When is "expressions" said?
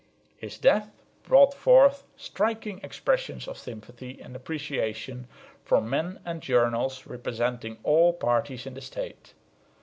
2.81-3.47